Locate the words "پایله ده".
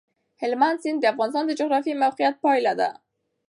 2.43-2.89